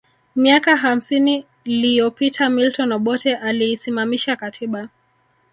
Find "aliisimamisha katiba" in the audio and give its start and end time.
3.35-4.89